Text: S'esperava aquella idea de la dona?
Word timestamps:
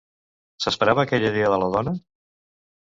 S'esperava 0.65 1.03
aquella 1.05 1.31
idea 1.35 1.53
de 1.57 1.61
la 1.65 1.71
dona? 1.77 1.97